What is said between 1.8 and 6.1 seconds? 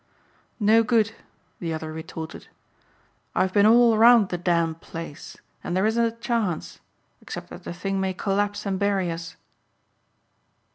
retorted. "I've been all round the damned place and there isn't